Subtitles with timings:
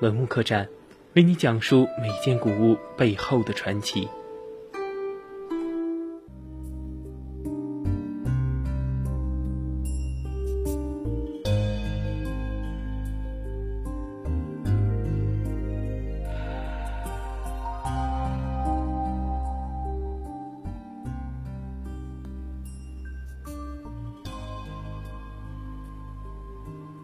[0.00, 0.66] 文物客栈，
[1.12, 4.08] 为你讲述每件古物背后的传奇。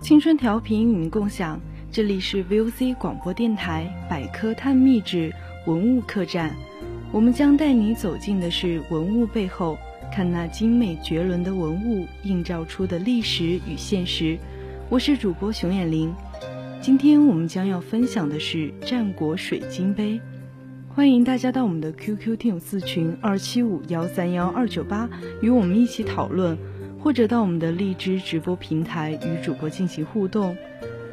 [0.00, 1.60] 青春调频与您共享。
[1.96, 5.32] 这里是 VOC 广播电台百科探秘之
[5.64, 6.54] 文物客栈，
[7.10, 9.78] 我们将带你走进的是文物背后，
[10.12, 14.36] 看那精美绝伦的文物映照出的历史与现实。
[14.90, 16.14] 我是主播熊眼玲，
[16.82, 20.20] 今天我们将要分享的是战国水晶杯，
[20.94, 25.08] 欢迎大家到我们的 QQ 听友四群二七五幺三幺二九八
[25.40, 26.58] 与我们一起讨论，
[27.02, 30.54] 或者到我们的荔枝直播平台与主播进行互动。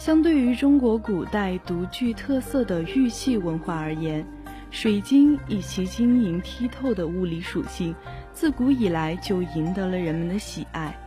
[0.00, 4.26] 相对于中国古代独具特色的玉器文化而言，
[4.70, 7.94] 水晶以其晶莹剔透的物理属性，
[8.32, 10.98] 自古以来就赢得了人们的喜爱。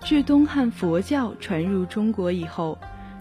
[0.00, 2.78] 至东汉佛教传入中国以后，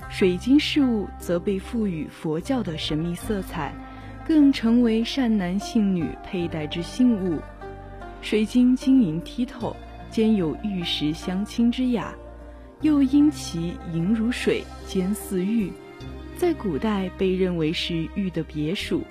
[0.10, 3.74] 水晶饰物则被赋予佛教的神秘色彩，
[4.28, 7.40] 更成为善男信女佩戴之信物。
[8.22, 9.74] 水晶晶莹剔透，
[10.10, 12.14] 兼有玉石相亲之雅。
[12.86, 15.72] 又因其莹如水，坚似玉，
[16.38, 19.02] 在古代被认为是玉的别属，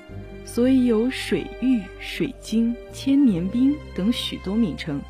[0.44, 5.02] 所以有水玉、水晶、千年冰等许多名称。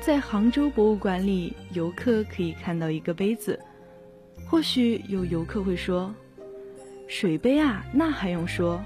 [0.00, 3.56] 在杭州博物馆里，游客可以看到一个杯子。
[4.44, 6.12] 或许有游客会说
[7.06, 8.82] ：“水杯啊，那还用说？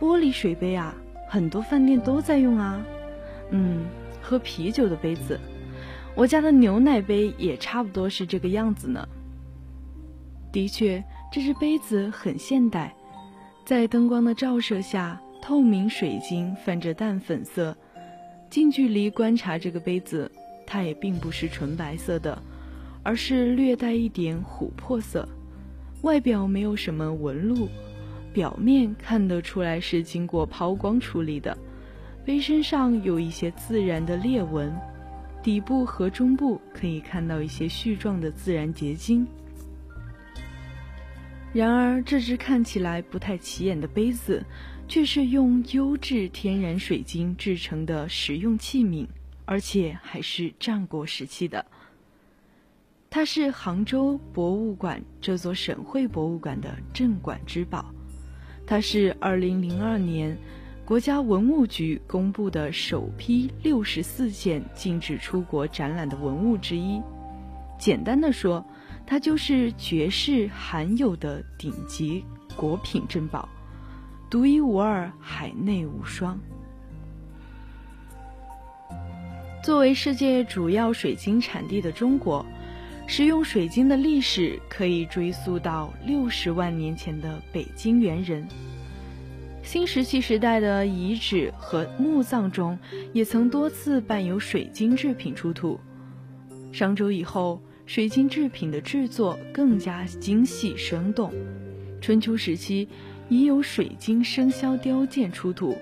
[0.00, 0.94] 玻璃水杯啊，
[1.28, 2.82] 很多饭店都在用啊。”
[3.52, 3.84] 嗯，
[4.22, 5.38] 喝啤酒的杯子。
[6.20, 9.08] 我家的牛奶杯也差不多是这个样子呢。
[10.52, 12.94] 的确，这只杯子很现代，
[13.64, 17.74] 在灯光的照射下，透明水晶泛着淡粉色。
[18.50, 20.30] 近距离观察这个杯子，
[20.66, 22.38] 它也并不是纯白色的，
[23.02, 25.26] 而是略带一点琥珀色。
[26.02, 27.66] 外表没有什么纹路，
[28.30, 31.56] 表面看得出来是经过抛光处理的。
[32.26, 34.70] 杯身上有一些自然的裂纹。
[35.42, 39.26] 底部和中部可以看到一些絮状的自然结晶。
[41.52, 44.44] 然而，这只看起来不太起眼的杯子，
[44.86, 49.06] 却是用优质天然水晶制成的实用器皿，
[49.46, 51.64] 而且还是战国时期的。
[53.08, 57.92] 它是杭州博物馆这座省会博物馆的镇馆之宝。
[58.64, 60.38] 它是二零零二年。
[60.90, 67.00] 国家文物局公布的首批六十四件禁止出国展览的文物之一。
[67.78, 68.66] 简单的说，
[69.06, 72.24] 它就是绝世罕有的顶级
[72.56, 73.48] 国品珍宝，
[74.28, 76.36] 独一无二，海内无双。
[79.62, 82.44] 作为世界主要水晶产地的中国，
[83.06, 88.44] 使用水晶的历史可以追溯到六十万年前的北京猿人。
[89.62, 92.78] 新石器时代的遗址和墓葬中，
[93.12, 95.78] 也曾多次伴有水晶制品出土。
[96.72, 101.32] 商周以后，水晶制品的制作更加精细生动。
[102.00, 102.88] 春秋时期，
[103.28, 105.76] 已有水晶生肖雕件出土。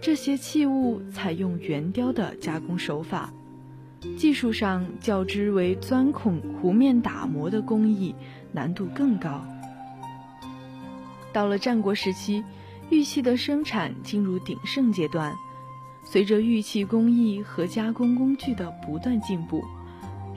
[0.00, 3.32] 这些器物采用圆雕的加工手法，
[4.16, 8.14] 技术上较之为钻孔、弧面打磨的工艺
[8.50, 9.46] 难度更高。
[11.32, 12.42] 到了战国时期。
[12.92, 15.34] 玉器的生产进入鼎盛阶段，
[16.04, 19.64] 随着玉器工艺和加工工具的不断进步，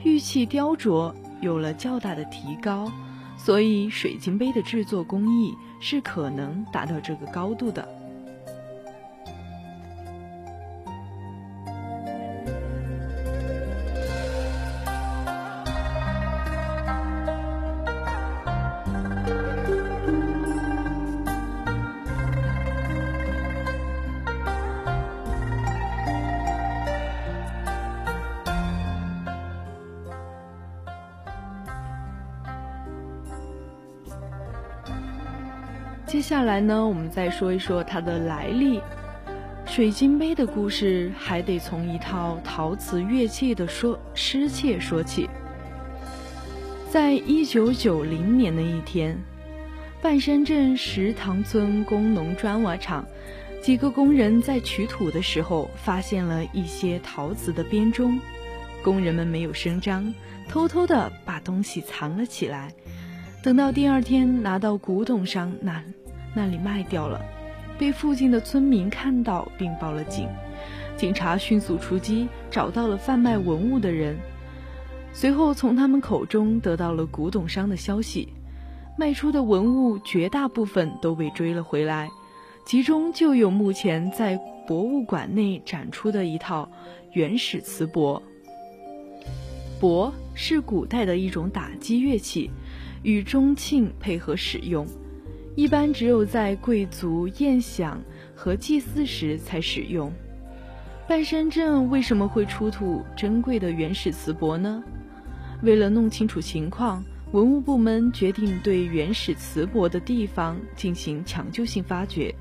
[0.02, 2.90] 玉器雕琢有了较大的提高，
[3.36, 7.86] 所以水晶杯的制作工艺是可能达到这个高度的。
[36.06, 38.80] 接下来呢，我们再说一说它的来历。
[39.66, 45.28] 水晶杯的故事还得从一套陶瓷乐器的说失窃说起。
[46.88, 49.18] 在一九九零年的一天，
[50.00, 53.04] 半山镇石塘村工农砖瓦厂
[53.60, 58.20] 几个工人在取土的时候，发现了一些陶瓷的编钟。
[58.80, 60.14] 工人们没有声张，
[60.48, 62.72] 偷偷的把东西藏了起来。
[63.46, 65.80] 等到第二天拿到古董商那
[66.34, 67.24] 那里卖掉了，
[67.78, 70.28] 被附近的村民看到并报了警。
[70.96, 74.16] 警察迅速出击，找到了贩卖文物的人，
[75.12, 78.30] 随后从他们口中得到了古董商的消息。
[78.98, 82.08] 卖出的文物绝大部分都被追了回来，
[82.66, 86.68] 其中就有目前在博物馆内展出的一套
[87.12, 88.20] 原始瓷钵。
[89.78, 92.50] 钵是古代的一种打击乐器。
[93.06, 94.84] 与钟磬配合使用，
[95.54, 98.02] 一般只有在贵族宴享
[98.34, 100.12] 和祭祀时才使用。
[101.06, 104.82] 半山镇为什么会出土珍贵的原始瓷钵呢？
[105.62, 112.34] 为了弄清楚情况，文物部门决定对原始瓷钵的地方进行抢救性发掘。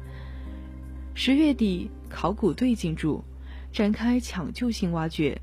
[1.13, 3.23] 十月底，考古队进驻，
[3.71, 5.39] 展开抢救性挖掘。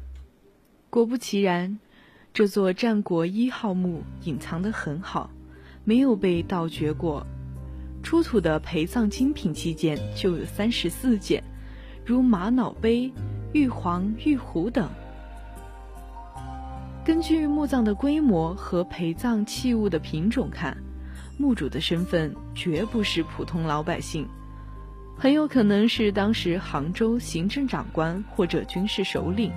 [0.91, 1.79] 果不其然。
[2.34, 5.29] 这座战国一号墓隐藏得很好，
[5.84, 7.26] 没有被盗掘过。
[8.02, 11.44] 出土的陪葬精品器件就有三十四件，
[12.06, 13.12] 如玛瑙杯、
[13.52, 14.88] 玉皇、玉壶等。
[17.05, 20.75] 根据墓葬的规模和陪葬器物的品种看，
[21.37, 24.26] 墓主的身份绝不是普通老百姓，
[25.19, 29.52] 很有可能是当时杭州行政长官或者军事首领。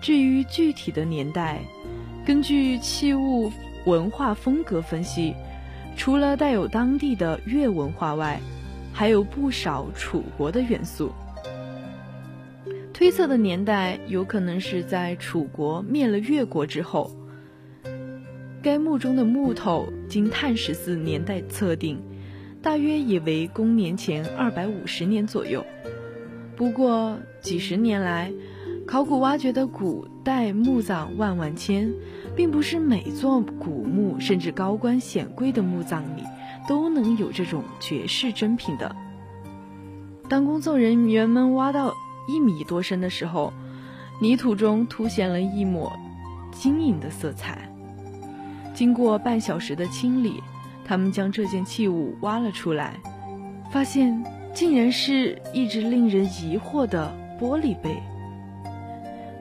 [0.00, 1.60] 至于具体的年代，
[2.24, 3.52] 根据器物
[3.84, 5.34] 文化风格分析，
[5.96, 8.40] 除了带有当地的越文化外，
[8.92, 11.12] 还有不少楚国的元素。
[12.92, 17.10] 推测的年代有可能是在楚国灭了越国之后。
[18.62, 21.98] 该墓中的木头经碳十四年代测定，
[22.60, 25.64] 大约也为公元前二百五十年左右。
[26.56, 28.30] 不过几十年来，
[28.90, 31.94] 考古挖掘的古代墓葬万万千，
[32.34, 36.24] 并不是每座古墓甚至高官显贵的墓葬里
[36.66, 38.96] 都能有这种绝世珍品的。
[40.28, 41.94] 当工作人员们挖到
[42.26, 43.52] 一米多深的时候，
[44.20, 45.96] 泥土中凸显了一抹
[46.50, 47.72] 晶莹的色彩。
[48.74, 50.42] 经过半小时的清理，
[50.84, 52.98] 他们将这件器物挖了出来，
[53.70, 54.20] 发现
[54.52, 57.08] 竟然是一只令人疑惑的
[57.40, 57.96] 玻璃杯。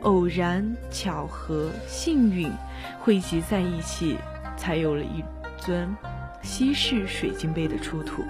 [0.01, 2.51] 偶然、巧合、幸运
[3.00, 4.18] 汇集在一起，
[4.58, 5.24] 才有了一
[5.58, 5.96] 尊
[6.41, 8.24] 西式水晶杯的出土。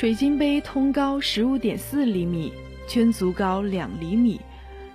[0.00, 2.54] 水晶杯通高十五点四厘米，
[2.88, 4.40] 圈足高两厘米，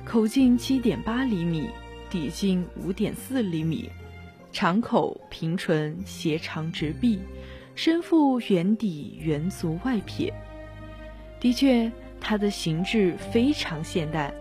[0.03, 1.69] 口径七点八厘米，
[2.09, 3.87] 底径五点四厘米，
[4.51, 7.19] 长口平唇，斜长直壁，
[7.75, 10.33] 身腹圆底圆足外撇。
[11.39, 14.33] 的确，它的形制非常现代，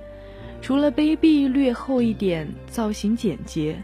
[0.63, 3.77] 除了杯壁略厚一点，造型简洁，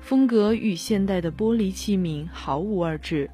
[0.00, 3.30] 风格与现代的玻璃器皿毫无二致。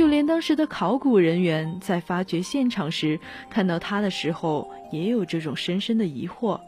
[0.00, 6.58] 就连当时的考古人员在发掘现场时看到它的时候，也有这种深深的疑惑：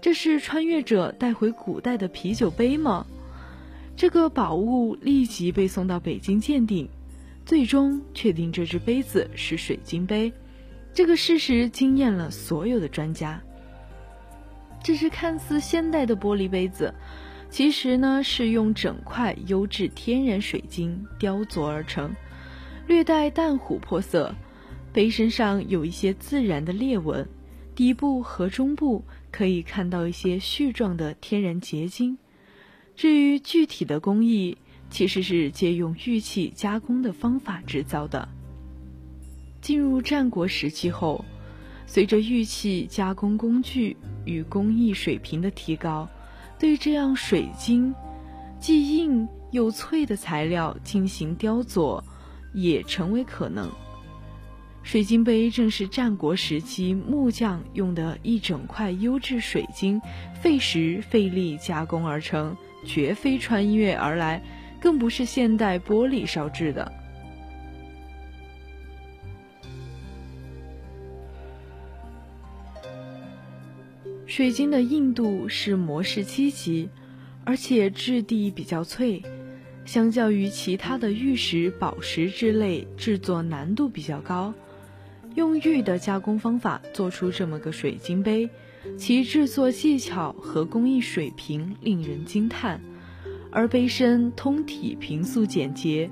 [0.00, 3.06] 这是穿越者带回古代的啤酒杯吗？
[3.96, 6.88] 这个宝物立即被送到北京鉴定，
[7.44, 10.32] 最终确定这只杯子是水晶杯，
[10.92, 13.40] 这个事实惊艳了所有的专家。
[14.82, 16.92] 这是看似现代的玻璃杯子，
[17.48, 22.12] 其实呢是用整块优质天然水晶雕琢而成，
[22.86, 24.34] 略带淡琥珀色，
[24.92, 27.28] 杯身上有一些自然的裂纹，
[27.74, 32.16] 底部和中部可以看到一些絮状的天然结晶。
[32.94, 34.56] 至于具体的工艺，
[34.88, 38.28] 其实是借用玉器加工的方法制造的。
[39.60, 41.24] 进入战国时期后，
[41.86, 46.08] 随着玉器加工工具与工艺水平的提高，
[46.56, 47.92] 对这样水晶
[48.60, 52.00] 既硬又脆的材料进行雕琢
[52.56, 53.70] 也成为可能。
[54.82, 60.00] 水晶杯正是战国时期木匠用的一整块优质水晶，
[60.40, 64.42] 费时费力加工而成，绝非穿越而来。
[64.78, 66.92] 更不是现代玻璃烧制的。
[74.26, 76.88] 水晶的硬度是磨石七级，
[77.44, 79.20] 而且质地比较脆，
[79.86, 84.52] 相较于其他的玉石、宝石之类，制作难度比较高。
[85.36, 88.50] 用玉的加工方法做出这么个水晶杯，
[88.98, 92.80] 其制作技巧和工艺水平令人惊叹。
[93.52, 96.10] 而杯身通体平素简洁，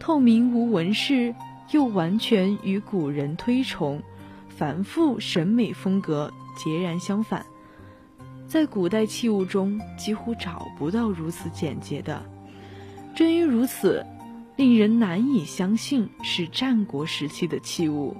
[0.00, 1.34] 透明无纹饰，
[1.70, 4.02] 又完全与古人推崇
[4.48, 7.46] 繁复审美风格截然相反。
[8.48, 12.20] 在古代器物中，几乎找不到如此简洁的。
[13.14, 14.04] 正因如此，
[14.56, 18.16] 令人难以相信是战国时期的器物。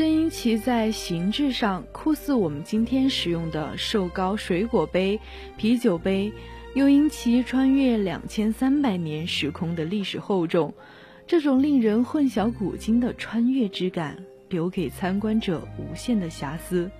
[0.00, 5.20] 正因其在形制上酷似我们今天使用的瘦高水果杯、
[5.58, 6.32] 啤酒杯，
[6.72, 10.72] 又因其穿越两千三百年时空的历史厚重，
[11.26, 14.16] 这种令人混淆古今的穿越之感，
[14.48, 16.90] 留给参观者无限的遐思。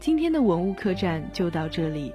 [0.00, 2.10] 今天的文物客栈就到这里，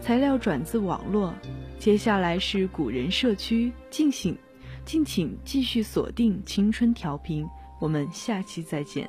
[0.00, 1.32] 材料转自网络，
[1.78, 4.36] 接下来是古人社区，敬请
[4.84, 7.46] 敬请继续锁定青春调频，
[7.78, 9.04] 我们下期再见。